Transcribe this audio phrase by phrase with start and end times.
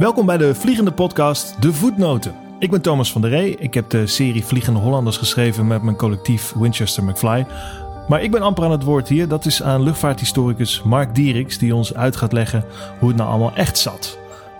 [0.00, 2.34] Welkom bij de Vliegende Podcast De Voetnoten.
[2.58, 3.56] Ik ben Thomas van der Ree.
[3.56, 7.46] Ik heb de serie Vliegende Hollanders geschreven met mijn collectief Winchester McFly.
[8.08, 9.28] Maar ik ben amper aan het woord hier.
[9.28, 12.64] Dat is aan luchtvaarthistoricus Mark Dieriks, die ons uit gaat leggen
[12.98, 14.18] hoe het nou allemaal echt zat.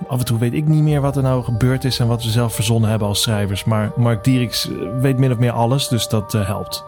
[0.09, 2.31] Af en toe weet ik niet meer wat er nou gebeurd is en wat we
[2.31, 3.65] zelf verzonnen hebben als schrijvers.
[3.65, 6.85] Maar Mark Dieriks eh, weet min of meer alles, dus dat uh, helpt.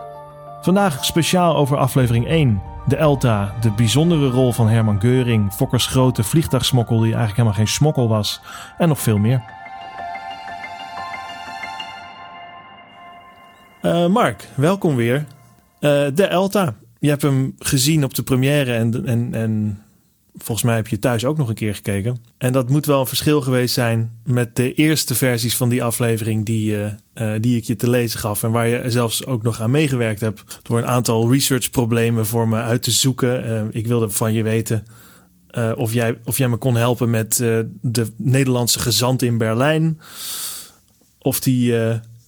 [0.60, 2.62] Vandaag speciaal over aflevering 1.
[2.86, 7.68] De Elta, de bijzondere rol van Herman Geuring, Fokkers grote vliegtuigsmokkel die eigenlijk helemaal geen
[7.68, 8.40] smokkel was
[8.78, 9.42] en nog veel meer.
[13.82, 15.16] Uh, Mark, welkom weer.
[15.16, 15.24] Uh,
[16.14, 16.74] de Elta.
[16.98, 19.82] Je hebt hem gezien op de première en, en, en
[20.36, 22.16] volgens mij heb je thuis ook nog een keer gekeken.
[22.38, 26.44] En dat moet wel een verschil geweest zijn met de eerste versies van die aflevering
[26.46, 28.42] die, uh, uh, die ik je te lezen gaf.
[28.42, 32.56] En waar je zelfs ook nog aan meegewerkt hebt door een aantal researchproblemen voor me
[32.56, 33.48] uit te zoeken.
[33.48, 34.86] Uh, ik wilde van je weten
[35.74, 37.36] of, jij, of jij me kon helpen met
[37.80, 40.00] de Nederlandse gezant in Berlijn.
[41.18, 41.74] Of die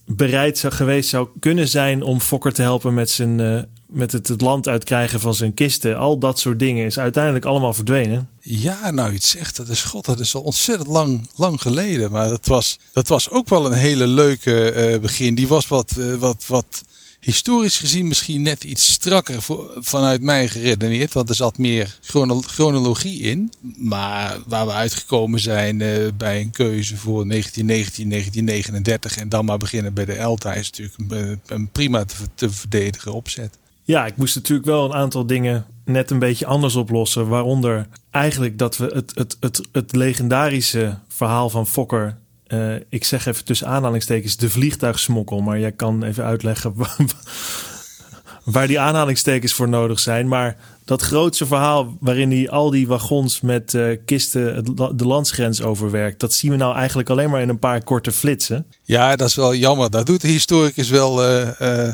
[0.05, 4.41] bereid zou geweest zou kunnen zijn om Fokker te helpen met zijn met het, het
[4.41, 5.97] land uitkrijgen van zijn kisten.
[5.97, 8.29] Al dat soort dingen is uiteindelijk allemaal verdwenen.
[8.39, 12.11] Ja, nou iets zegt, dat is god, dat is al ontzettend lang, lang geleden.
[12.11, 15.35] Maar dat was, dat was ook wel een hele leuke uh, begin.
[15.35, 16.83] Die was wat, uh, wat, wat
[17.19, 19.43] historisch gezien misschien net iets strakker
[19.75, 21.13] vanuit mij geredeneerd.
[21.13, 21.97] Want er zat meer
[22.41, 23.51] chronologie in.
[23.77, 29.57] Maar waar we uitgekomen zijn uh, bij een keuze voor 1919, 1939 en dan maar
[29.57, 33.57] beginnen bij de Elta is natuurlijk een, een prima te, te verdedigen opzet.
[33.85, 37.27] Ja, ik moest natuurlijk wel een aantal dingen net een beetje anders oplossen.
[37.27, 42.17] Waaronder eigenlijk dat we het, het, het, het legendarische verhaal van Fokker.
[42.47, 45.41] Uh, ik zeg even tussen aanhalingstekens de vliegtuigsmokkel.
[45.41, 46.73] Maar jij kan even uitleggen
[48.43, 50.27] waar die aanhalingstekens voor nodig zijn.
[50.27, 56.19] Maar dat grootste verhaal waarin hij al die wagons met uh, kisten de landsgrens overwerkt.
[56.19, 58.65] Dat zien we nou eigenlijk alleen maar in een paar korte flitsen.
[58.83, 59.89] Ja, dat is wel jammer.
[59.89, 61.23] Dat doet de historicus wel...
[61.23, 61.93] Uh,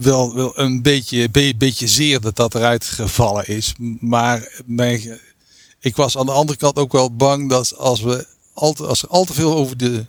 [0.00, 3.74] wel, een beetje, be, beetje zeer dat dat eruit gevallen is.
[4.00, 4.62] Maar
[5.80, 9.08] ik was aan de andere kant ook wel bang dat als, we al als er
[9.08, 10.04] al te veel over de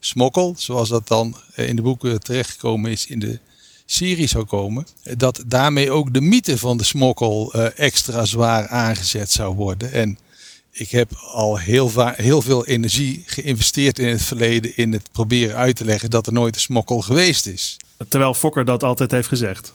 [0.00, 3.38] smokkel, zoals dat dan in de boeken terechtgekomen is, in de
[3.86, 4.86] serie zou komen,
[5.16, 9.92] dat daarmee ook de mythe van de smokkel uh, extra zwaar aangezet zou worden.
[9.92, 10.18] En
[10.78, 15.76] ik heb al heel, heel veel energie geïnvesteerd in het verleden in het proberen uit
[15.76, 17.76] te leggen dat er nooit een smokkel geweest is.
[18.08, 19.74] Terwijl Fokker dat altijd heeft gezegd.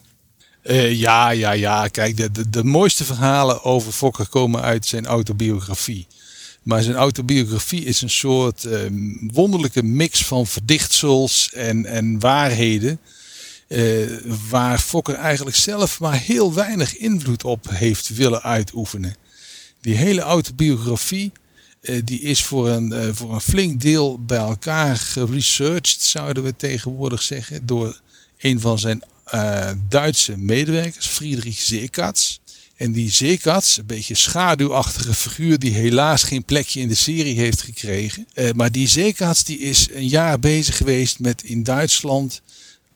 [0.63, 1.88] Uh, ja, ja, ja.
[1.88, 6.07] Kijk, de, de, de, mooiste verhalen over Fokker komen uit zijn autobiografie.
[6.63, 8.79] Maar zijn autobiografie is een soort uh,
[9.34, 13.00] wonderlijke mix van verdichtsels en, en waarheden.
[13.67, 14.07] Uh,
[14.50, 19.16] waar Fokker eigenlijk zelf maar heel weinig invloed op heeft willen uitoefenen.
[19.81, 21.31] Die hele autobiografie
[21.81, 26.56] uh, die is voor een, uh, voor een flink deel bij elkaar geresearched, zouden we
[26.56, 28.02] tegenwoordig zeggen, door
[28.38, 29.03] een van zijn
[29.34, 32.38] uh, Duitse medewerkers, Friedrich Zeekatz.
[32.75, 37.62] En die Zeekatz, een beetje schaduwachtige figuur die helaas geen plekje in de serie heeft
[37.62, 38.28] gekregen.
[38.56, 42.41] Maar die Zeekatz die is een jaar bezig geweest met in Duitsland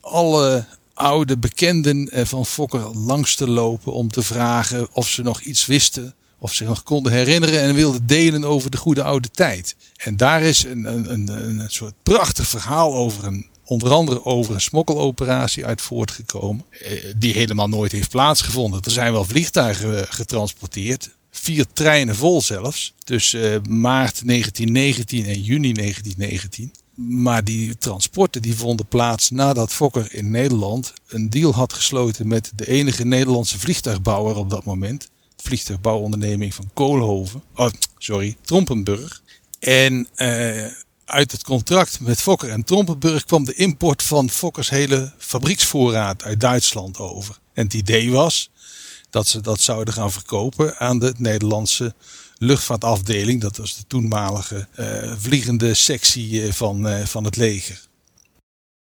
[0.02, 5.66] alle oude bekenden van Fokker langs te lopen om te vragen of ze nog iets
[5.66, 9.76] wisten of ze nog konden herinneren en wilden delen over de goede oude tijd.
[9.96, 14.54] En daar is een, een, een, een soort prachtig verhaal over een onder andere over
[14.54, 16.66] een smokkeloperatie uit voortgekomen.
[16.70, 18.82] Eh, die helemaal nooit heeft plaatsgevonden.
[18.84, 21.10] Er zijn wel vliegtuigen eh, getransporteerd.
[21.32, 22.94] Vier treinen vol zelfs.
[23.04, 26.74] Tussen eh, maart 1919 en juni 1919.
[26.96, 32.52] Maar die transporten die vonden plaats nadat Fokker in Nederland een deal had gesloten met
[32.56, 35.10] de enige Nederlandse vliegtuigbouwer op dat moment.
[35.38, 37.44] Vliegtuigbouwonderneming van Koolhoven.
[37.56, 39.22] Oh, sorry, Trompenburg.
[39.60, 40.66] En uh,
[41.06, 46.40] uit het contract met Fokker en Trompenburg kwam de import van Fokkers hele fabrieksvoorraad uit
[46.40, 47.40] Duitsland over.
[47.54, 48.50] En het idee was
[49.10, 51.94] dat ze dat zouden gaan verkopen aan de Nederlandse
[52.38, 53.42] luchtvaartafdeling.
[53.42, 57.82] Dat was de toenmalige uh, vliegende sectie uh, van, van het leger.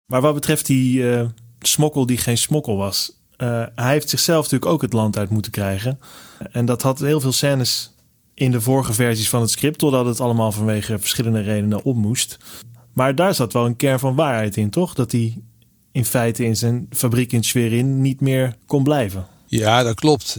[0.06, 1.04] Maar wat betreft die
[1.60, 3.19] smokkel die geen smokkel was.
[3.76, 6.00] Hij heeft zichzelf natuurlijk ook het land uit moeten krijgen.
[6.52, 7.92] En dat had heel veel scènes
[8.34, 12.38] in de vorige versies van het script, totdat het allemaal vanwege verschillende redenen op moest.
[12.94, 14.94] Maar daar zat wel een kern van waarheid in, toch?
[14.94, 15.42] Dat hij
[15.92, 19.26] in feite in zijn fabriek in Schwerin niet meer kon blijven.
[19.46, 20.38] Ja, dat klopt.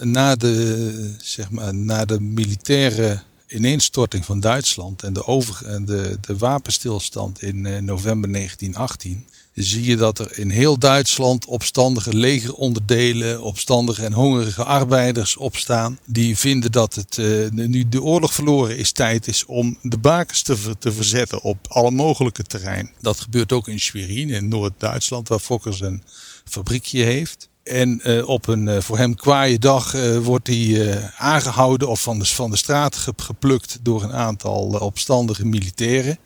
[0.00, 6.18] Na de, zeg maar, na de militaire ineenstorting van Duitsland en de, over, en de,
[6.20, 13.42] de wapenstilstand in eh, november 1918 zie je dat er in heel Duitsland opstandige legeronderdelen,
[13.42, 15.98] opstandige en hongerige arbeiders opstaan.
[16.06, 20.42] Die vinden dat het uh, nu de oorlog verloren is, tijd is om de bakens
[20.42, 22.90] te, te verzetten op alle mogelijke terrein.
[23.00, 26.02] Dat gebeurt ook in Schwerin in Noord-Duitsland, waar Fokker zijn
[26.44, 27.48] fabriekje heeft.
[27.62, 32.24] En uh, op een uh, voor hem kwaaie dag wordt hij aangehouden of van de,
[32.24, 36.18] van de straat geplukt door een aantal opstandige militairen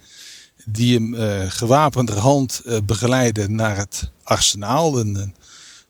[0.68, 4.98] die hem uh, gewapenderhand uh, begeleiden naar het arsenaal.
[4.98, 5.34] Een,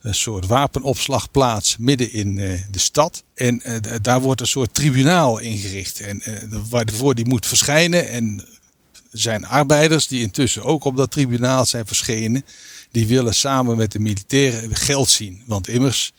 [0.01, 3.23] een, soort wapenopslagplaats midden in uh, de stad.
[3.35, 3.63] En
[4.03, 6.01] daar wordt een soort tribunaal ingericht.
[6.01, 6.23] En
[6.71, 8.09] waarvoor die moet verschijnen.
[8.09, 8.45] En
[9.11, 12.45] zijn arbeiders die intussen ook op dat tribunaal zijn verschenen.
[12.91, 15.43] Die willen samen met de militairen geld zien.
[15.47, 16.13] Want immers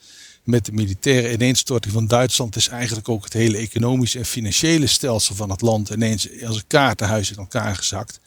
[0.47, 5.35] met de militaire ineenstorting van Duitsland is eigenlijk ook het hele economische en financiële stelsel
[5.35, 8.19] van het land ineens als een kaartenhuis in elkaar gezakt.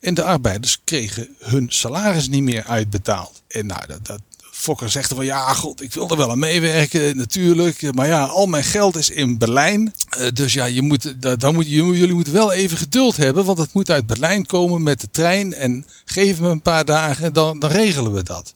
[0.00, 3.42] En de arbeiders kregen hun salaris niet meer uitbetaald.
[3.48, 4.20] En nou, dat,
[4.58, 7.94] Fokker zegt van ja, god, ik wil er wel aan meewerken, natuurlijk.
[7.94, 9.94] Maar ja, al mijn geld is in Berlijn.
[10.18, 13.72] Uh, dus ja, je moet, dan moet, jullie moeten wel even geduld hebben, want het
[13.72, 15.54] moet uit Berlijn komen met de trein.
[15.54, 18.54] En geef me een paar dagen, dan, dan regelen we dat.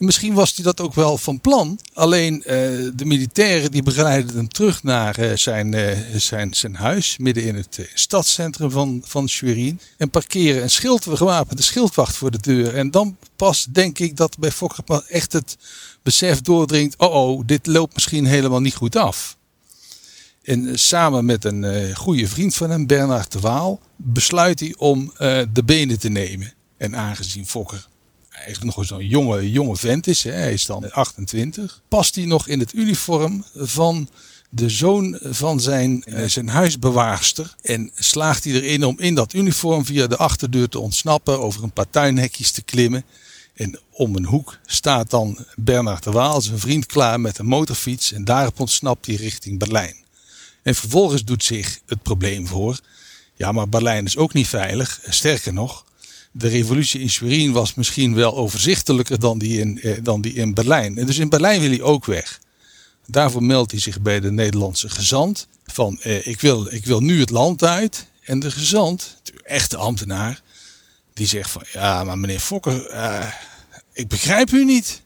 [0.00, 1.78] Misschien was hij dat ook wel van plan.
[1.92, 2.44] Alleen uh,
[2.94, 7.18] de militairen die begeleiden hem terug naar uh, zijn, uh, zijn, zijn huis.
[7.18, 9.80] Midden in het stadscentrum van, van Schwerin.
[9.96, 12.74] En parkeren een schild, gewapende schildwacht voor de deur.
[12.74, 15.56] En dan pas denk ik dat bij Fokker echt het
[16.02, 16.96] besef doordringt.
[16.96, 19.36] Oh oh, dit loopt misschien helemaal niet goed af.
[20.42, 25.12] En samen met een goede vriend van hem, Bernard de Waal, besluit hij om
[25.52, 26.52] de benen te nemen.
[26.76, 27.88] En aangezien Fokker
[28.44, 32.48] eigenlijk nog zo'n jonge, jonge vent is, hè, hij is dan 28, past hij nog
[32.48, 34.08] in het uniform van
[34.50, 37.54] de zoon van zijn, uh, zijn huisbewaarster.
[37.62, 41.72] En slaagt hij erin om in dat uniform via de achterdeur te ontsnappen, over een
[41.72, 43.04] paar tuinhekjes te klimmen.
[43.54, 48.12] En om een hoek staat dan Bernard de Waal, zijn vriend, klaar met een motorfiets.
[48.12, 49.96] En daarop ontsnapt hij richting Berlijn.
[50.62, 52.80] En vervolgens doet zich het probleem voor.
[53.34, 55.00] Ja, maar Berlijn is ook niet veilig.
[55.08, 55.84] Sterker nog,
[56.32, 60.54] de revolutie in Schwerin was misschien wel overzichtelijker dan die in, eh, dan die in
[60.54, 60.98] Berlijn.
[60.98, 62.40] En dus in Berlijn wil hij ook weg.
[63.06, 65.46] Daarvoor meldt hij zich bij de Nederlandse gezant.
[65.64, 68.06] Van eh, ik, wil, ik wil nu het land uit.
[68.20, 70.42] En de gezant, de echte ambtenaar,
[71.14, 73.26] die zegt van ja, maar meneer Fokker, uh,
[73.92, 75.02] ik begrijp u niet.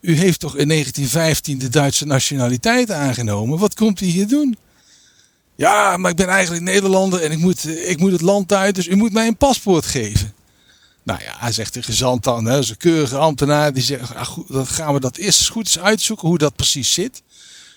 [0.00, 3.58] U heeft toch in 1915 de Duitse nationaliteit aangenomen.
[3.58, 4.56] Wat komt u hier doen?
[5.54, 8.88] Ja, maar ik ben eigenlijk Nederlander en ik moet, ik moet het land uit, dus
[8.88, 10.33] u moet mij een paspoort geven.
[11.04, 14.66] Nou ja, hij zegt de gezant dan, hè, keurige ambtenaar, die zegt, ah, goed, dan
[14.66, 17.22] gaan we dat eerst goed uitzoeken hoe dat precies zit.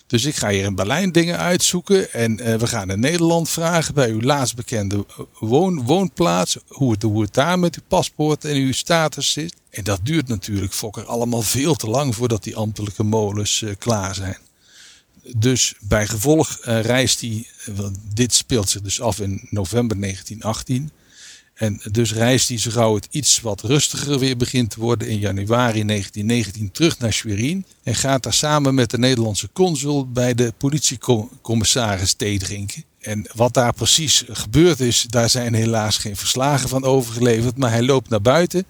[0.07, 3.93] Dus ik ga hier in Berlijn dingen uitzoeken en uh, we gaan in Nederland vragen
[3.93, 5.05] bij uw laatst bekende
[5.39, 9.55] woon, woonplaats, hoe het, hoe het daar met uw paspoort en uw status zit.
[9.69, 14.15] En dat duurt natuurlijk, Fokker, allemaal veel te lang voordat die ambtelijke molens uh, klaar
[14.15, 14.37] zijn.
[15.35, 17.47] Dus bij gevolg uh, reist hij,
[18.13, 20.91] dit speelt zich dus af in november 1918
[21.57, 25.19] en dus reist hij zo gauw het iets wat rustiger weer begint te worden in
[25.19, 27.65] januari 1919 terug naar Schwerin.
[27.83, 32.83] En gaat daar samen met de Nederlandse consul bij de politiecommissaris thee drinken.
[32.99, 37.57] En wat daar precies gebeurd is, daar zijn helaas geen verslagen van overgeleverd.
[37.57, 38.65] Maar hij loopt naar buiten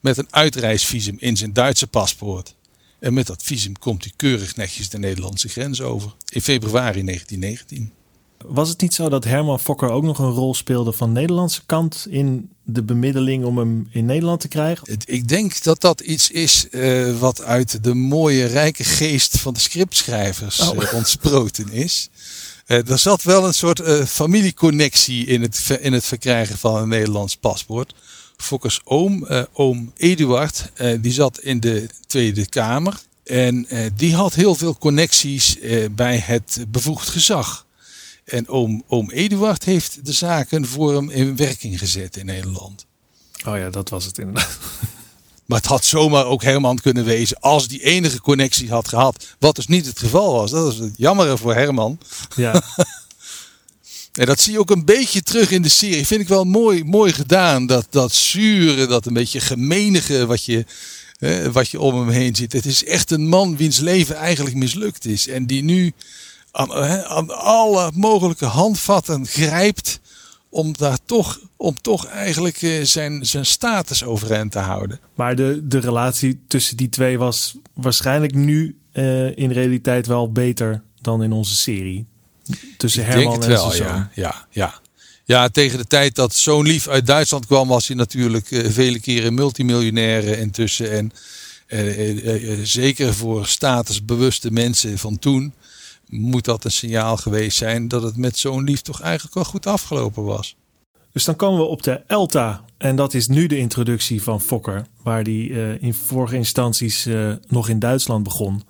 [0.00, 2.54] met een uitreisvisum in zijn Duitse paspoort.
[2.98, 6.14] En met dat visum komt hij keurig netjes de Nederlandse grens over.
[6.28, 7.92] In februari 1919.
[8.46, 11.62] Was het niet zo dat Herman Fokker ook nog een rol speelde van de Nederlandse
[11.66, 14.98] kant in de bemiddeling om hem in Nederland te krijgen?
[15.04, 19.60] Ik denk dat dat iets is uh, wat uit de mooie, rijke geest van de
[19.60, 20.82] scriptschrijvers oh.
[20.82, 22.08] uh, ontsproten is.
[22.66, 27.36] Uh, er zat wel een soort familieconnectie in het, in het verkrijgen van een Nederlands
[27.36, 27.94] paspoort.
[28.36, 33.00] Fokkers oom, oom Eduard, die zat in de Tweede Kamer.
[33.24, 35.58] En die had heel veel connecties
[35.90, 37.66] bij het bevoegd gezag.
[38.24, 42.86] En oom, oom Eduard heeft de zaken voor hem in werking gezet in Nederland.
[43.46, 44.58] Oh ja, dat was het inderdaad.
[45.46, 49.26] Maar het had zomaar ook Herman kunnen wezen als die enige connectie had gehad.
[49.38, 50.50] Wat dus niet het geval was.
[50.50, 51.98] Dat is het jammere voor Herman.
[52.36, 52.62] Ja.
[54.20, 56.06] en dat zie je ook een beetje terug in de serie.
[56.06, 57.66] Vind ik wel mooi, mooi gedaan.
[57.66, 60.64] Dat, dat zure, dat een beetje gemenige wat je,
[61.52, 62.52] wat je om hem heen ziet.
[62.52, 65.28] Het is echt een man wiens leven eigenlijk mislukt is.
[65.28, 65.92] En die nu
[66.52, 66.72] aan,
[67.04, 70.00] aan alle mogelijke handvatten grijpt
[70.48, 75.00] om daar toch, om toch eigenlijk eh, zijn, zijn status overeind te houden.
[75.14, 80.82] Maar de, de relatie tussen die twee was waarschijnlijk nu uh, in realiteit wel beter
[81.00, 82.06] dan in onze serie.
[82.76, 83.96] Tussen Ik Herman denk en het wel, zijn zoon.
[83.96, 84.80] ja, ja, ja.
[85.24, 89.00] Ja, tegen de tijd dat zo'n lief uit Duitsland kwam, was hij natuurlijk eh, vele
[89.00, 90.90] keren multimiljonair eh, intussen.
[90.92, 91.12] En
[91.66, 95.52] eh, eh, eh, zeker voor statusbewuste mensen van toen
[96.12, 99.66] moet dat een signaal geweest zijn dat het met zo'n lief toch eigenlijk wel goed
[99.66, 100.56] afgelopen was.
[101.12, 102.64] Dus dan komen we op de ELTA.
[102.78, 104.86] En dat is nu de introductie van Fokker.
[105.02, 108.62] Waar die eh, in vorige instanties eh, nog in Duitsland begon.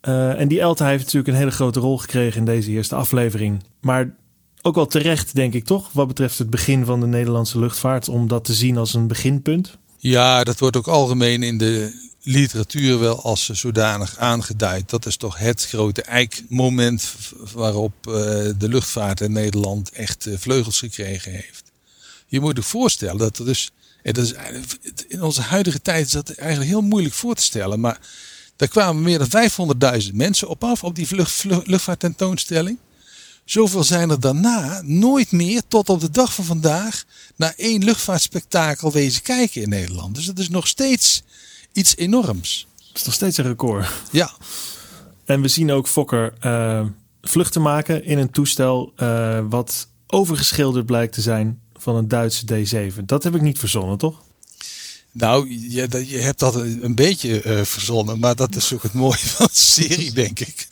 [0.00, 3.62] Eh, en die ELTA heeft natuurlijk een hele grote rol gekregen in deze eerste aflevering.
[3.80, 4.14] Maar
[4.62, 5.88] ook wel terecht, denk ik toch?
[5.92, 8.08] Wat betreft het begin van de Nederlandse luchtvaart.
[8.08, 9.78] Om dat te zien als een beginpunt.
[9.96, 14.90] Ja, dat wordt ook algemeen in de literatuur wel als zodanig aangeduid.
[14.90, 17.14] Dat is toch het grote eikmoment
[17.54, 18.12] waarop eh,
[18.58, 21.62] de luchtvaart in Nederland echt eh, vleugels gekregen heeft.
[22.26, 23.70] Je moet je voorstellen dat er dus,
[24.02, 24.34] en dat is
[25.08, 27.98] in onze huidige tijd is dat eigenlijk heel moeilijk voor te stellen, maar
[28.56, 32.78] daar kwamen meer dan 500.000 mensen op af op die vlucht, luchtvaarttentoonstelling.
[33.44, 37.04] Zoveel zijn er daarna nooit meer tot op de dag van vandaag
[37.36, 40.14] naar één luchtvaartspektakel wezen kijken in Nederland.
[40.14, 41.22] Dus dat is nog steeds
[41.72, 42.66] iets enorms.
[42.76, 43.88] Dat is nog steeds een record.
[44.10, 44.30] Ja,
[45.24, 46.86] En we zien ook Fokker eh,
[47.22, 48.92] vluchten maken in een toestel.
[48.96, 52.44] eh, wat overgeschilderd blijkt te zijn van een Duitse
[52.92, 53.04] D7.
[53.04, 54.22] Dat heb ik niet verzonnen, toch?
[55.12, 58.92] nou, je, je hebt dat een een beetje eh, verzonnen, maar dat is ook het
[58.92, 60.68] mooie van de serie, denk ik.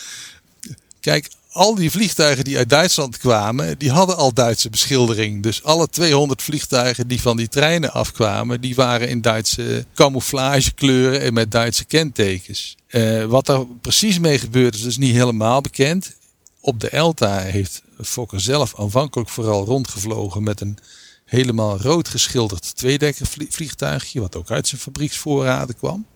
[1.00, 5.42] Kijk, al die vliegtuigen die uit Duitsland kwamen, die hadden al Duitse beschildering.
[5.42, 11.34] Dus alle 200 vliegtuigen die van die treinen afkwamen, die waren in Duitse camouflagekleuren en
[11.34, 12.76] met Duitse kentekens.
[12.86, 16.16] Eh, wat er precies mee gebeurd is, is niet helemaal bekend.
[16.60, 20.78] Op de Elta heeft Fokker zelf aanvankelijk vooral rondgevlogen met een
[21.24, 26.06] helemaal rood geschilderd tweedekker vlie- vliegtuigje, wat ook uit zijn fabrieksvoorraden kwam.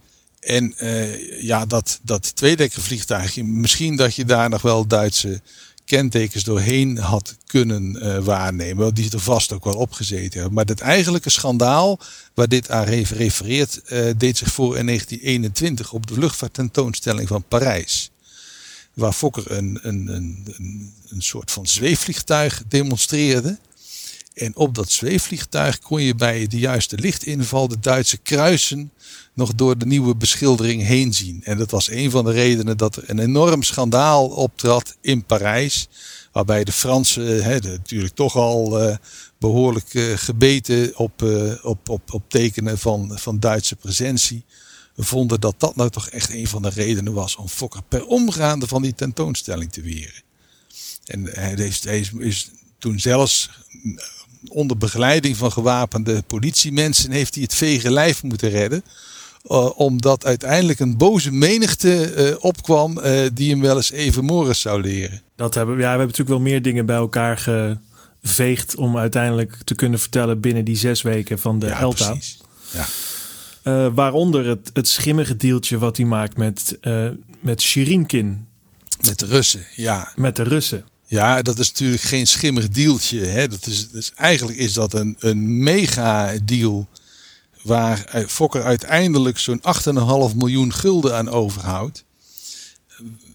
[0.40, 5.40] En eh, ja, dat, dat tweedekker vliegtuigje, misschien dat je daar nog wel Duitse
[5.84, 8.94] kentekens doorheen had kunnen eh, waarnemen.
[8.94, 10.52] Die er vast ook wel opgezeten hebben.
[10.52, 11.98] Maar het eigenlijke schandaal
[12.34, 17.44] waar dit aan re- refereert, eh, deed zich voor in 1921 op de luchtvaarttentoonstelling van
[17.48, 18.10] Parijs.
[18.94, 20.44] Waar Fokker een, een, een,
[21.08, 23.58] een soort van zweefvliegtuig demonstreerde.
[24.40, 28.92] En op dat zweefvliegtuig kon je bij de juiste lichtinval de Duitse kruisen
[29.34, 31.40] nog door de nieuwe beschildering heen zien.
[31.44, 35.88] En dat was een van de redenen dat er een enorm schandaal optrad in Parijs.
[36.32, 38.96] Waarbij de Fransen, hè, de, natuurlijk toch al eh,
[39.38, 44.44] behoorlijk eh, gebeten op, eh, op, op, op tekenen van, van Duitse presentie.
[44.96, 48.66] Vonden dat dat nou toch echt een van de redenen was om Fokker per omgaande
[48.66, 50.22] van die tentoonstelling te weren.
[51.04, 53.50] En hij, hij is toen zelfs
[54.48, 58.84] onder begeleiding van gewapende politiemensen heeft hij het vege lijf moeten redden.
[59.44, 64.60] Uh, omdat uiteindelijk een boze menigte uh, opkwam uh, die hem wel eens even Morris
[64.60, 65.22] zou leren.
[65.36, 67.38] Dat hebben, ja, we hebben natuurlijk wel meer dingen bij elkaar
[68.22, 72.10] geveegd om uiteindelijk te kunnen vertellen binnen die zes weken van de ja, Elta.
[72.10, 72.38] Precies.
[73.62, 73.90] Ja.
[73.90, 76.78] Waaronder het, het schimmige deeltje wat hij maakt met,
[77.40, 78.46] met Shirinkin.
[79.06, 80.12] Met de Russen, ja.
[80.16, 80.84] Met de Russen.
[81.10, 83.20] Ja, dat is natuurlijk geen schimmig dealtje.
[83.20, 83.48] Hè?
[83.48, 86.88] Dat is, dus eigenlijk is dat een, een mega deal
[87.62, 89.62] waar Fokker uiteindelijk zo'n
[90.30, 92.04] 8,5 miljoen gulden aan overhoudt.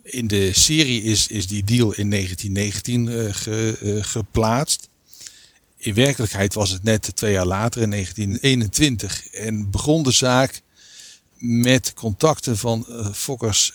[0.04, 4.90] In de serie is, is die deal in 1919 uh, ge, uh, geplaatst.
[5.78, 9.28] In werkelijkheid was het net twee jaar later, in 1921.
[9.28, 10.62] En begon de zaak
[11.38, 13.74] met contacten van Fokkers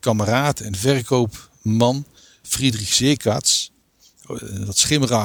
[0.00, 2.04] kameraad en verkoopman
[2.42, 3.68] Friedrich Seekatz.
[4.64, 4.78] Dat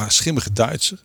[0.07, 1.03] schimmige, Duitser.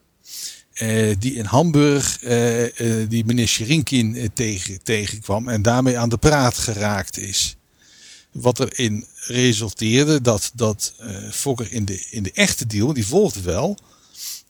[0.75, 6.59] Uh, die in Hamburg uh, die meneer Scherinkin tegen, tegenkwam en daarmee aan de praat
[6.59, 7.57] geraakt is.
[8.33, 10.95] Wat erin resulteerde dat, dat
[11.31, 13.79] Fokker in de, in de echte deal, die volgde wel,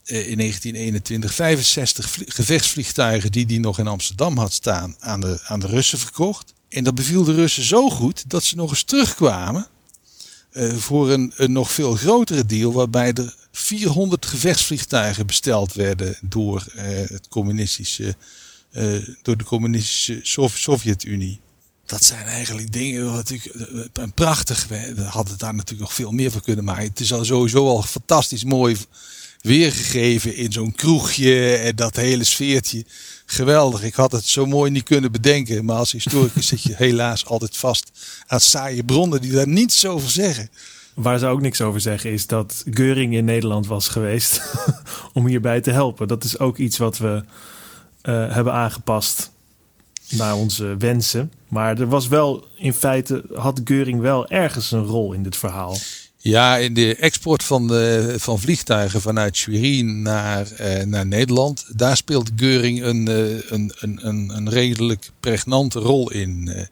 [0.05, 5.67] in 1921 65 gevechtsvliegtuigen die hij nog in Amsterdam had staan aan de, aan de
[5.67, 6.53] Russen verkocht.
[6.69, 9.67] En dat beviel de Russen zo goed dat ze nog eens terugkwamen
[10.51, 16.83] uh, voor een, nog veel grotere deal waarbij er 400 gevechtsvliegtuigen besteld werden door, uh,
[16.85, 18.15] het communistische,
[18.71, 21.39] uh, door de communistische Sov Sovjet-Unie.
[21.85, 23.33] Dat zijn eigenlijk dingen wat
[23.93, 24.67] een prachtig.
[24.67, 26.83] We hadden daar natuurlijk nog veel meer van kunnen maken.
[26.83, 28.77] Het is al sowieso al fantastisch mooi
[29.41, 32.85] weergegeven in zo'n kroegje en dat hele sfeertje.
[33.25, 33.83] Geweldig.
[33.83, 35.65] Ik had het zo mooi niet kunnen bedenken.
[35.65, 37.91] Maar als historicus zit je helaas altijd vast
[38.27, 40.49] aan saaie bronnen die daar niets over zeggen.
[40.93, 44.41] Waar ze ook niks over zeggen is dat Geuring in Nederland was geweest
[45.13, 46.07] om hierbij te helpen.
[46.07, 47.23] Dat is ook iets wat we
[48.03, 49.31] uh, hebben aangepast
[50.09, 51.31] naar onze wensen.
[51.47, 55.77] Maar er was wel, in feite, had Geuring wel ergens een rol in dit verhaal.
[56.23, 57.71] Ja, in de export van,
[58.17, 64.07] van vliegtuigen vanuit Schwerin naar, eh, naar Nederland, daar speelt Geuring een, eh, een, een,
[64.07, 66.47] een, een redelijk pregnante rol in.
[66.47, 66.65] Eh,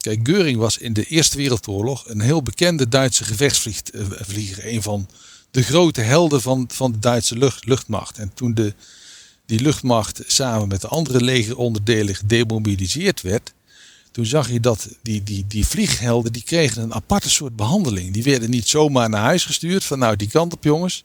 [0.00, 4.66] kijk, Geuring was in de Eerste Wereldoorlog een heel bekende Duitse gevechtsvlieger.
[4.66, 5.08] Een van
[5.50, 8.18] de grote helden van, van de Duitse lucht, luchtmacht.
[8.18, 8.74] En toen de,
[9.46, 13.52] die luchtmacht samen met de andere legeronderdelen gedemobiliseerd werd,
[14.14, 18.12] toen zag je dat die, die, die vlieghelden die kregen een aparte soort behandeling.
[18.12, 21.04] Die werden niet zomaar naar huis gestuurd van nou die kant op jongens.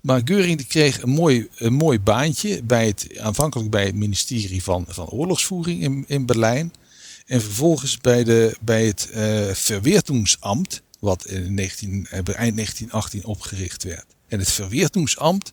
[0.00, 4.62] Maar Geuring die kreeg een mooi, een mooi baantje bij het, aanvankelijk bij het ministerie
[4.62, 6.72] van, van Oorlogsvoering in, in Berlijn.
[7.26, 13.82] En vervolgens bij, de, bij het uh, Verweertungsamt, wat in 19, eh, eind 1918 opgericht
[13.82, 14.06] werd.
[14.28, 15.52] En het Verweertungsamt,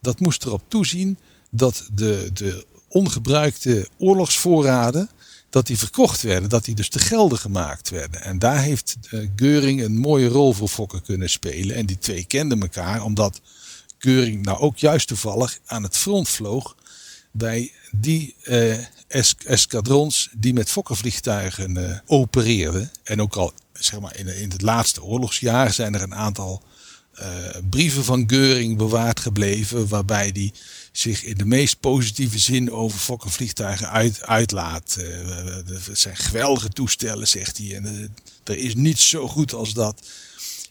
[0.00, 1.18] dat moest erop toezien
[1.50, 5.08] dat de, de ongebruikte oorlogsvoorraden
[5.54, 8.22] dat die verkocht werden, dat die dus te gelden gemaakt werden.
[8.22, 11.76] En daar heeft uh, Geuring een mooie rol voor Fokker kunnen spelen.
[11.76, 13.40] En die twee kenden elkaar, omdat
[13.98, 16.76] Geuring nou ook juist toevallig aan het front vloog
[17.30, 18.76] bij die uh,
[19.44, 22.90] eskadrons die met Fokkervliegtuigen uh, opereerden.
[23.02, 26.62] En ook al zeg maar, in, in het laatste oorlogsjaar zijn er een aantal
[27.70, 30.52] brieven van Geuring bewaard gebleven, waarbij die
[30.96, 34.96] zich in de meest positieve zin over Fokkervliegtuigen uit, uitlaat.
[34.98, 35.06] Uh,
[35.84, 37.76] het zijn geweldige toestellen, zegt hij.
[37.76, 38.08] En uh,
[38.44, 40.02] er is niets zo goed als dat.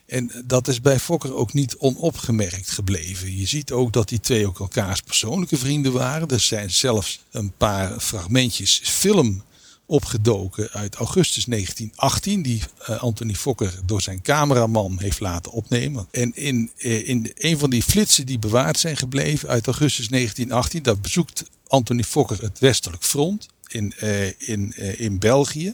[0.05, 3.37] En dat is bij Fokker ook niet onopgemerkt gebleven.
[3.37, 6.27] Je ziet ook dat die twee ook elkaars persoonlijke vrienden waren.
[6.27, 9.43] Er zijn zelfs een paar fragmentjes film
[9.85, 16.07] opgedoken uit augustus 1918, die uh, Anthony Fokker door zijn cameraman heeft laten opnemen.
[16.11, 20.83] En in, uh, in een van die flitsen die bewaard zijn gebleven uit augustus 1918,
[20.83, 25.73] dat bezoekt Anthony Fokker het westelijk front in, uh, in, in België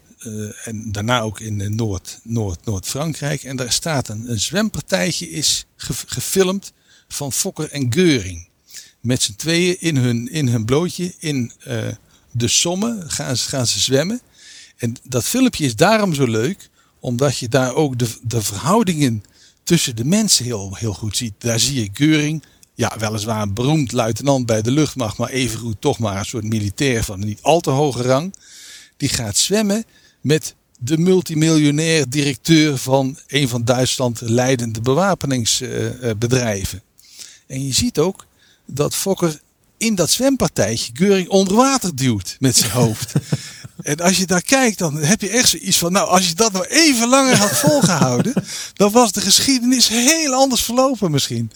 [0.64, 3.44] en daarna ook in Noord, Noord, Noord-Frankrijk.
[3.44, 6.74] En daar staat een, een zwempartijtje is ge, gefilmd
[7.08, 8.48] van Fokker en Geuring.
[9.00, 11.52] Met z'n tweeën in hun, in hun blootje in
[12.32, 14.22] de sommen gaan, gaan ze zwemmen.
[14.78, 16.70] En dat filmpje is daarom zo leuk,
[17.00, 19.24] omdat je daar ook de, de verhoudingen
[19.64, 21.34] tussen de mensen heel, heel goed ziet.
[21.38, 22.44] Daar zie je Geuring,
[22.76, 27.04] ja, weliswaar een beroemd luitenant bij de luchtmacht, maar evengoed toch maar een soort militair
[27.04, 28.36] van niet al te hoge rang.
[28.98, 29.84] Die gaat zwemmen
[30.22, 36.82] met de multimiljonair directeur van een van Duitsland leidende bewapeningsbedrijven.
[37.48, 38.26] En je ziet ook
[38.66, 39.40] dat Fokker
[39.80, 43.14] in dat zwempartijtje Geuring onder water duwt met zijn hoofd.
[43.82, 46.52] en als je daar kijkt, dan heb je echt zoiets van, nou, als je dat
[46.52, 48.34] nou even langer had volgehouden,
[48.74, 51.52] dan was de geschiedenis heel anders verlopen misschien.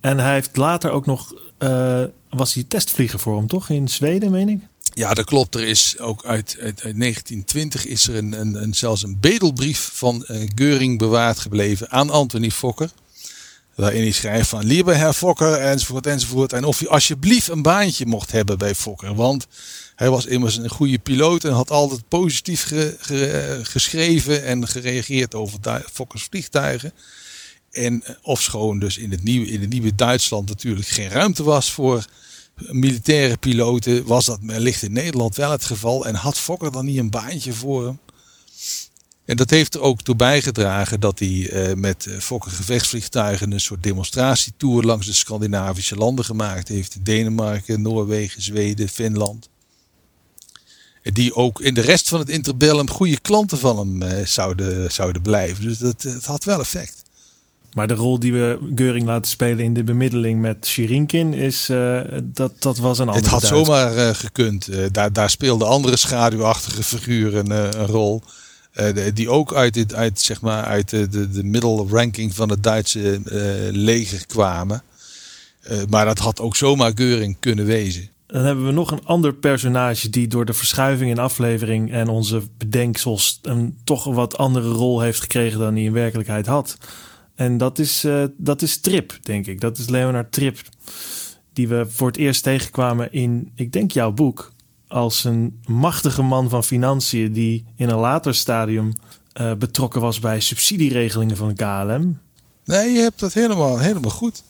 [0.00, 3.68] En hij heeft later ook nog, uh, was hij testvlieger voor hem, toch?
[3.68, 4.60] In Zweden, meen ik?
[4.94, 5.54] Ja, dat klopt.
[5.54, 10.24] Er is ook uit, uit, 1920 is er een, een, een, zelfs een bedelbrief van
[10.28, 12.90] uh, Geuring bewaard gebleven aan Anthony Fokker.
[13.74, 16.52] Waarin hij schrijft van lieve Herr Fokker enzovoort enzovoort.
[16.52, 19.14] En of hij alsjeblieft een baantje mocht hebben bij Fokker.
[19.14, 19.46] Want
[19.96, 22.72] hij was immers een goede piloot en had altijd positief
[23.62, 25.58] geschreven en gereageerd over
[25.92, 26.92] Fokkers vliegtuigen.
[27.72, 31.72] En eh, ofschoon dus in het, nieuwe, in het nieuwe Duitsland natuurlijk geen ruimte was
[31.72, 32.04] voor
[32.54, 36.06] militaire piloten, was dat wellicht in Nederland wel het geval.
[36.06, 37.98] En had Fokker dan niet een baantje voor hem?
[39.24, 43.60] En dat heeft er ook toe bijgedragen dat hij uh, met uh, Fokker gevechtsvliegtuigen een
[43.60, 47.04] soort demonstratietour langs de Scandinavische landen gemaakt heeft.
[47.04, 49.48] Denemarken, Noorwegen, Zweden, Finland.
[51.02, 55.22] Die ook in de rest van het interbellum goede klanten van hem uh, zouden, zouden
[55.22, 55.64] blijven.
[55.64, 57.02] Dus dat, het had wel effect.
[57.72, 61.66] Maar de rol die we Geuring laten spelen in de bemiddeling met Shirinkin is
[62.22, 63.24] dat, dat was een andere.
[63.24, 64.68] Het had zomaar gekund.
[64.94, 68.22] daar, daar speelden andere schaduwachtige figuren een rol.
[68.80, 72.50] Uh, die ook uit, dit, uit, zeg maar, uit de, de, de middle ranking van
[72.50, 74.82] het Duitse uh, leger kwamen.
[75.70, 78.08] Uh, maar dat had ook zomaar Geuring kunnen wezen.
[78.26, 82.42] Dan hebben we nog een ander personage die door de verschuiving in aflevering en onze
[82.58, 86.76] bedenksels een toch een wat andere rol heeft gekregen dan hij in werkelijkheid had.
[87.34, 88.06] En dat is,
[88.36, 89.60] dat is Trip, denk ik.
[89.60, 90.58] Dat is Leonard Trip.
[91.52, 94.52] Die we voor het eerst tegenkwamen in, ik denk, jouw boek
[94.92, 98.92] als een machtige man van financiën die in een later stadium
[99.40, 102.18] uh, betrokken was bij subsidieregelingen van KLM.
[102.64, 104.42] Nee, je hebt dat helemaal, helemaal goed.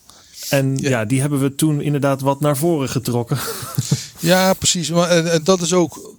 [0.49, 0.89] En ja.
[0.89, 3.37] ja die hebben we toen inderdaad wat naar voren getrokken.
[4.19, 4.89] ja, precies.
[4.89, 6.15] Maar uh, dat is ook,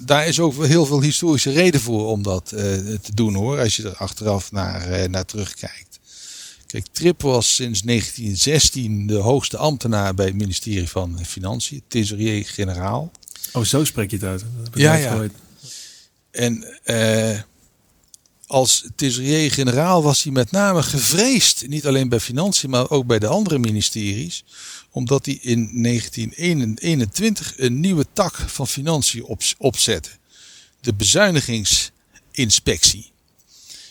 [0.00, 2.60] daar is ook heel veel historische reden voor om dat uh,
[3.00, 3.58] te doen hoor.
[3.58, 5.98] Als je er achteraf naar, naar terugkijkt.
[6.66, 13.10] Kijk, Trip was sinds 1916 de hoogste ambtenaar bij het ministerie van Financiën, Thesorier-generaal.
[13.52, 14.44] Oh, zo spreek je het uit.
[14.74, 15.28] ja, ja.
[16.30, 17.40] En uh,
[18.46, 21.68] als thesaurier-generaal was hij met name gevreesd.
[21.68, 24.44] Niet alleen bij financiën, maar ook bij de andere ministeries.
[24.90, 30.10] Omdat hij in 1921 een nieuwe tak van financiën op, opzette.
[30.80, 33.10] De bezuinigingsinspectie.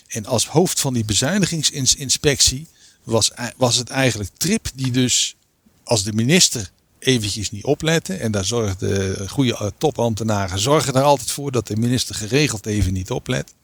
[0.06, 2.66] En als hoofd van die bezuinigingsinspectie
[3.04, 5.36] was, was het eigenlijk Trip die dus
[5.84, 6.70] als de minister
[7.00, 8.14] eventjes niet oplette.
[8.14, 12.92] En daar zorgde goede eh, topambtenaren zorgen er altijd voor dat de minister geregeld even
[12.92, 13.54] niet oplet.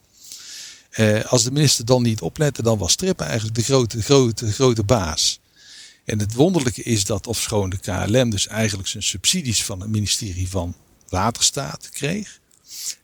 [0.91, 4.83] Eh, als de minister dan niet oplette, dan was Trip eigenlijk de grote, grote, grote
[4.83, 5.41] baas.
[6.05, 10.49] En het wonderlijke is dat ofschoon de KLM dus eigenlijk zijn subsidies van het ministerie
[10.49, 10.75] van
[11.09, 12.41] Waterstaat kreeg.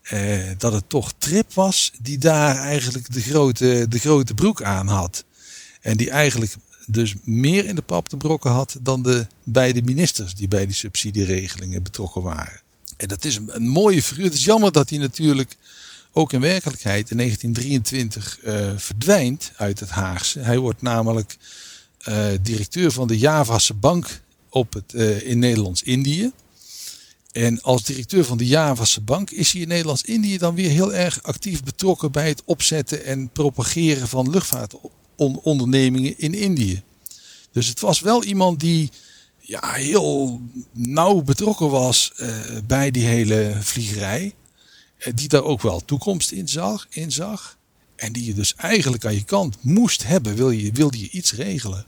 [0.02, 4.88] Eh, dat het toch Trip was die daar eigenlijk de grote, de grote broek aan
[4.88, 5.24] had.
[5.80, 6.54] En die eigenlijk
[6.92, 10.74] dus meer in de pap te brokken had dan de beide ministers die bij die
[10.74, 12.60] subsidieregelingen betrokken waren.
[12.96, 14.24] En dat is een, mooie figuur.
[14.24, 15.56] Het is jammer dat hij natuurlijk
[16.12, 20.38] ook in werkelijkheid in 1923 uh, eh, verdwijnt uit het Haagse.
[20.38, 21.36] Hij wordt namelijk
[22.08, 26.32] uh, directeur van de Javase Bank op het, uh, in Nederlands-Indië.
[27.32, 31.22] En als directeur van de Javase Bank is hij in Nederlands-Indië dan weer heel erg
[31.22, 34.30] actief betrokken bij het opzetten en propageren van
[35.16, 36.82] luchtvaartondernemingen in Indië.
[37.52, 38.90] Dus het was wel iemand die
[39.38, 40.40] ja, heel
[40.72, 42.28] nauw betrokken was uh,
[42.66, 44.34] bij die hele vliegerij.
[44.98, 47.56] Uh, die daar ook wel toekomst in zag, in zag.
[47.96, 51.32] En die je dus eigenlijk aan je kant moest hebben, wil je, wilde je iets
[51.32, 51.84] regelen.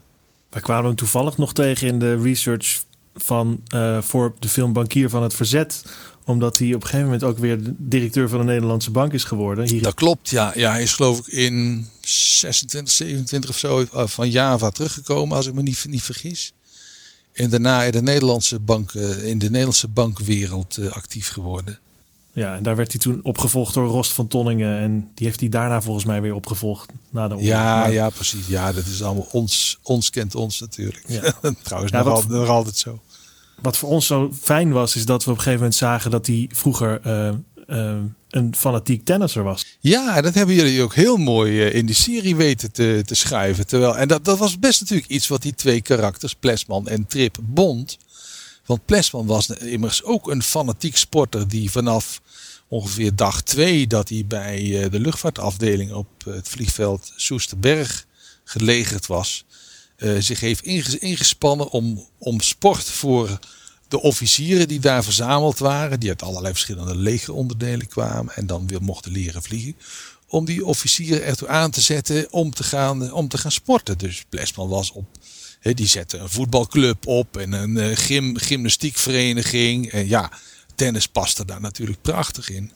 [0.50, 2.84] Wij kwamen toevallig nog tegen in de research
[3.14, 5.82] van, uh, voor de film Bankier van het Verzet.
[6.24, 9.68] Omdat hij op een gegeven moment ook weer directeur van de Nederlandse Bank is geworden.
[9.68, 9.82] Hier...
[9.82, 10.52] Dat klopt, ja.
[10.54, 10.70] ja.
[10.70, 15.54] Hij is geloof ik in 26, 27 of zo eh, van Java teruggekomen, als ik
[15.54, 16.52] me niet, niet vergis.
[17.32, 21.78] En daarna in de Nederlandse, bank, uh, in de Nederlandse bankwereld uh, actief geworden.
[22.32, 24.78] Ja, en daar werd hij toen opgevolgd door Rost van Tonningen.
[24.78, 27.48] En die heeft hij daarna volgens mij weer opgevolgd na de oorlog.
[27.48, 28.46] Ja, ja, precies.
[28.46, 29.78] Ja, dat is allemaal ons.
[29.82, 31.04] Ons kent ons natuurlijk.
[31.06, 31.22] Ja.
[31.62, 33.00] Trouwens, ja, nog, wat, nog altijd zo.
[33.62, 36.26] Wat voor ons zo fijn was, is dat we op een gegeven moment zagen dat
[36.26, 37.32] hij vroeger uh,
[37.66, 37.96] uh,
[38.30, 39.76] een fanatiek tennisser was.
[39.80, 43.66] Ja, dat hebben jullie ook heel mooi uh, in die serie weten te, te schrijven.
[43.66, 47.36] Terwijl, en dat, dat was best natuurlijk iets wat die twee karakters, Plesman en Trip,
[47.42, 47.98] bond.
[48.66, 52.20] Want Plesman was immers ook een fanatiek sporter die vanaf
[52.68, 58.06] ongeveer dag twee dat hij bij de luchtvaartafdeling op het vliegveld Soesterberg
[58.44, 59.44] gelegerd was,
[59.96, 60.64] uh, zich heeft
[61.00, 63.38] ingespannen om, om sport voor
[63.88, 68.82] de officieren die daar verzameld waren, die uit allerlei verschillende legeronderdelen kwamen en dan weer
[68.82, 69.76] mochten leren vliegen,
[70.28, 73.98] om die officieren ertoe aan te zetten om te gaan, om te gaan sporten.
[73.98, 75.04] Dus Plesman was op,
[75.60, 79.90] he, die zette een voetbalclub op en een uh, gym, gymnastiekvereniging.
[79.90, 80.30] En ja,
[80.74, 82.72] tennis paste daar natuurlijk prachtig in.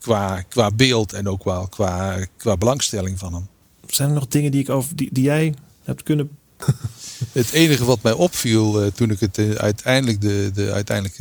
[0.00, 3.48] Qua, qua beeld en ook wel qua, qua belangstelling van hem.
[3.86, 6.30] Zijn er nog dingen die, ik over, die, die jij hebt kunnen
[7.32, 11.16] het enige wat mij opviel uh, toen ik het uh, uiteindelijk, de, de, uiteindelijk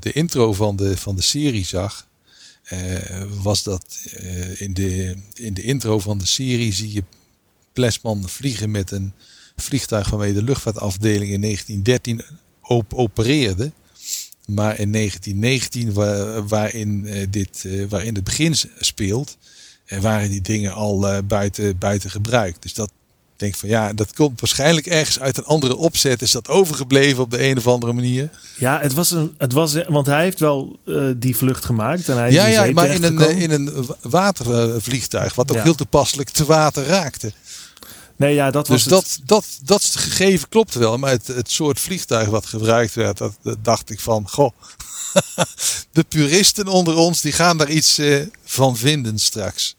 [0.00, 2.06] de intro van de, van de serie zag,
[3.42, 3.84] was dat
[4.56, 7.04] in, de, in de intro van de serie zie je
[7.72, 9.12] Plesman vliegen met een
[9.56, 12.22] vliegtuig waarmee de luchtvaartafdeling in 1913
[12.62, 13.72] op opereerde.
[14.46, 19.36] Maar in 1919, waar, waarin, dit, waarin het begin speelt,
[20.00, 22.62] waren die dingen al buiten, buiten gebruik.
[22.62, 22.90] Dus dat,
[23.36, 26.22] denk van ja, dat komt waarschijnlijk ergens uit een andere opzet.
[26.22, 28.30] Is dat overgebleven op de een of andere manier?
[28.58, 32.08] Ja, het was een, het was, want hij heeft wel uh, die vlucht gemaakt.
[32.08, 35.62] En hij ja, ja, maar in een, in een watervliegtuig, wat ook ja.
[35.62, 37.32] heel toepasselijk te water raakte.
[38.16, 40.98] Nee, ja, dat was dus dat, dat, dat gegeven klopt wel.
[40.98, 44.50] Maar het, het soort vliegtuig wat gebruikt werd, dat, dat dacht ik van, goh,
[45.92, 49.75] de puristen onder ons, die gaan daar iets uh, van vinden straks.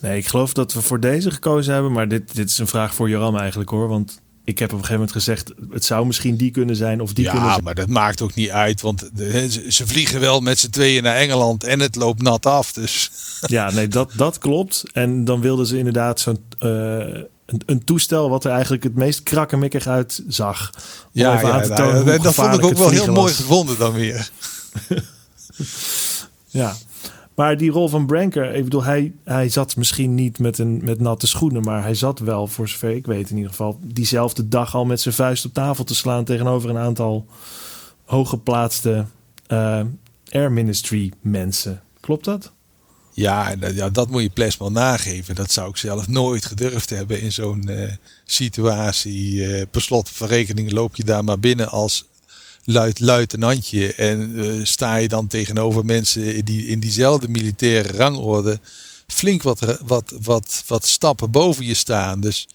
[0.00, 1.92] Nee, ik geloof dat we voor deze gekozen hebben.
[1.92, 3.88] Maar dit, dit is een vraag voor Joram eigenlijk hoor.
[3.88, 7.12] Want ik heb op een gegeven moment gezegd, het zou misschien die kunnen zijn of
[7.12, 7.64] die ja, kunnen zijn.
[7.64, 11.16] maar dat maakt ook niet uit, want de, ze vliegen wel met z'n tweeën naar
[11.16, 12.72] Engeland en het loopt nat af.
[12.72, 13.10] Dus.
[13.40, 14.84] Ja, nee, dat, dat klopt.
[14.92, 16.68] En dan wilden ze inderdaad zo'n uh,
[17.46, 20.70] een, een, toestel wat er eigenlijk het meest krakkemikkig uitzag.
[21.12, 23.92] Ja, ja, aan te tonen ja, dat vond ik ook wel heel mooi gevonden dan
[23.92, 24.30] weer.
[26.46, 26.74] ja.
[27.34, 31.00] Maar die rol van Branker, ik bedoel, hij, hij zat misschien niet met, een, met
[31.00, 34.74] natte schoenen, maar hij zat wel, voor zover ik weet in ieder geval, diezelfde dag
[34.74, 37.26] al met zijn vuist op tafel te slaan tegenover een aantal
[38.04, 39.06] hooggeplaatste
[39.48, 39.80] uh,
[40.30, 41.82] Air Ministry mensen.
[42.00, 42.52] Klopt dat?
[43.14, 45.34] Ja, ja, dat moet je Plesmal nageven.
[45.34, 47.90] Dat zou ik zelf nooit gedurfd hebben in zo'n uh,
[48.24, 49.34] situatie.
[49.34, 52.08] Uh, per slot van rekening loop je daar maar binnen als
[52.64, 53.94] luid, luitenantje.
[53.94, 58.60] En uh, sta je dan tegenover mensen die in diezelfde militaire rangorde
[59.06, 62.20] flink wat, wat, wat, wat stappen boven je staan.
[62.20, 62.48] Dus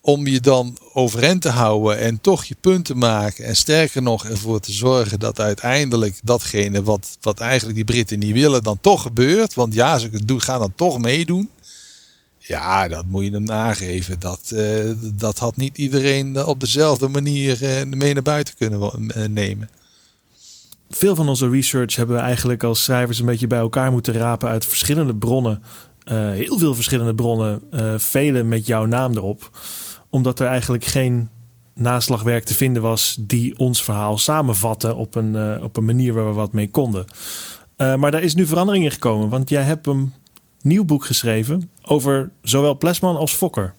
[0.00, 3.44] om je dan overeind te houden en toch je punten maken.
[3.44, 8.32] En sterker nog ervoor te zorgen dat uiteindelijk datgene wat, wat eigenlijk die Britten niet
[8.32, 9.54] willen, dan toch gebeurt.
[9.54, 11.50] Want ja, ze gaan dan toch meedoen.
[12.52, 14.20] Ja, dat moet je hem nageven.
[14.20, 19.70] Dat, uh, dat had niet iedereen op dezelfde manier uh, mee naar buiten kunnen nemen.
[20.90, 24.48] Veel van onze research hebben we eigenlijk als schrijvers een beetje bij elkaar moeten rapen
[24.48, 25.62] uit verschillende bronnen.
[26.34, 27.62] heel veel verschillende bronnen,
[27.96, 29.50] vele met jouw naam erop
[30.10, 31.28] omdat er eigenlijk geen
[31.74, 36.32] naslagwerk te vinden was die ons verhaal samenvatte op een, op een manier waar we
[36.32, 37.04] wat mee konden.
[37.76, 40.12] Maar daar is nu verandering in gekomen, want jij hebt een
[40.62, 43.74] nieuw boek geschreven over zowel Plesman als Fokker.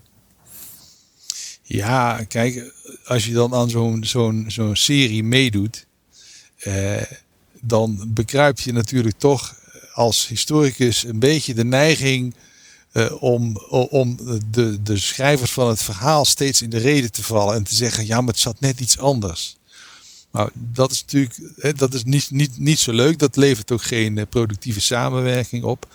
[1.62, 2.74] Ja, kijk,
[3.06, 3.69] als je dan aan
[4.48, 5.86] zo'n serie meedoet,
[6.58, 7.02] eh,
[7.62, 9.56] dan bekruip je natuurlijk toch
[9.93, 12.36] als historicus een beetje de neiging
[12.93, 14.17] uh, om, om
[14.52, 18.06] de, de schrijvers van het verhaal steeds in de reden te vallen en te zeggen:
[18.06, 19.58] ja, maar het zat net iets anders.
[20.32, 23.19] Nou, dat is natuurlijk hè, dat is niet, niet, niet zo leuk.
[23.19, 25.88] Dat levert ook geen eh, productieve samenwerking op.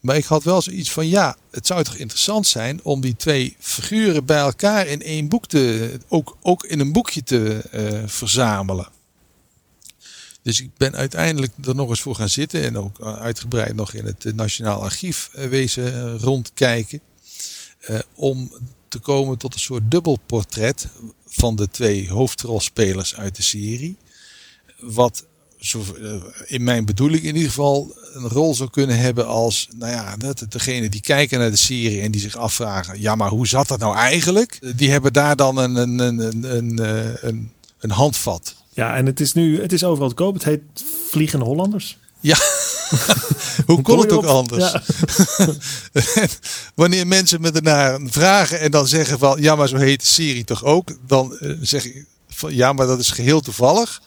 [0.00, 3.56] Maar ik had wel zoiets van: ja, het zou toch interessant zijn om die twee
[3.58, 8.88] figuren bij elkaar in één boek te, ook, ook in een boekje te uh, verzamelen.
[10.42, 13.92] Dus ik ben uiteindelijk er nog eens voor gaan zitten en ook eh, uitgebreid nog
[13.92, 17.00] in het eh, Nationaal Archief eh, wezen rondkijken.
[18.14, 18.52] om
[18.88, 20.88] te komen tot een soort dubbelportret
[21.26, 23.96] van de twee hoofdrolspelers uit de serie.
[24.78, 25.26] Wat
[25.60, 25.84] zo,
[26.46, 30.44] in mijn bedoeling in ieder geval een rol zou kunnen hebben als, nou ja, dat
[30.48, 33.78] degene die kijken naar de serie en die zich afvragen, ja, maar hoe zat dat
[33.78, 34.76] nou eigenlijk?
[34.76, 36.78] Die hebben daar dan een, een, een, een,
[37.26, 40.34] een, een handvat ja, en het is nu, het is overal te koop.
[40.34, 40.60] Het heet
[41.08, 41.98] Vliegende Hollanders.
[42.20, 42.36] Ja,
[43.66, 44.74] hoe kon het ook anders?
[46.74, 50.44] Wanneer mensen me daarna vragen en dan zeggen van ja, maar zo heet de serie
[50.44, 52.06] toch ook, dan zeg ik
[52.40, 54.02] van ja, maar dat is geheel toevallig.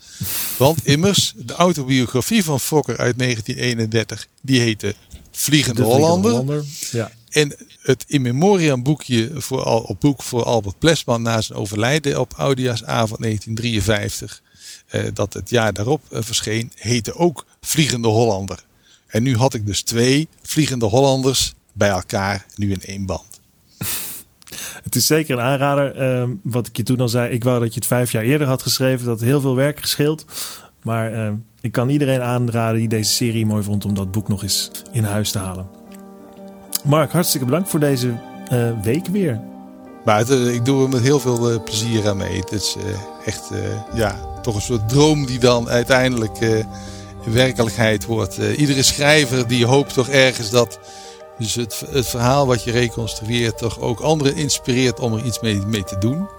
[0.58, 4.96] Want immers, de autobiografie van Fokker uit 1931, die heette
[5.32, 6.32] Vliegende, Hollander.
[6.32, 6.64] Hollander.
[6.92, 7.12] Ja.
[7.30, 12.34] En het in memoriam boekje voor, op boek voor Albert Plesman na zijn overlijden op
[12.38, 14.42] Oudejaarsavond 1953
[14.88, 18.64] eh, dat het jaar daarop eh, verscheen, heette ook Vliegende Hollander.
[19.08, 23.33] En nu had ik dus twee Vliegende Hollanders bij elkaar, nu in één band.
[24.94, 25.96] Het is zeker een aanrader.
[25.96, 28.48] Ehm, wat ik je toen al zei, ik wou dat je het vijf jaar eerder
[28.48, 29.06] had geschreven.
[29.06, 30.26] Dat heel veel werk gescheeld.
[30.84, 34.44] Maar ehm, ik kan iedereen aanraden die deze serie mooi vond om dat boek nog
[34.44, 35.68] eens in huis te halen.
[36.84, 38.14] Mark, hartstikke bedankt voor deze
[38.52, 39.42] uh, week weer.
[40.06, 42.40] Maar ik doe er met heel veel plezier aan mee.
[42.40, 42.76] Het is
[43.26, 43.52] echt,
[43.94, 46.66] ja, toch een soort droom die dan uiteindelijk
[47.26, 48.38] werkelijkheid wordt.
[48.38, 50.80] Iedere schrijver die hoopt toch ergens dat
[51.44, 55.66] dus het, het verhaal wat je reconstrueert toch ook anderen inspireert om er iets mee,
[55.66, 56.30] mee te doen.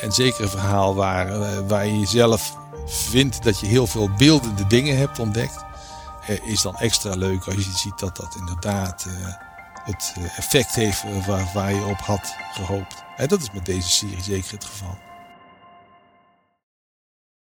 [0.00, 4.66] En zeker een verhaal waar, uh, waar je zelf vindt dat je heel veel beeldende
[4.66, 5.64] dingen hebt ontdekt.
[6.44, 9.06] is dan extra leuk als je ziet dat dat inderdaad
[9.84, 13.04] het effect heeft waar, waar je op had gehoopt.
[13.16, 15.09] En dat is met deze serie zeker het geval.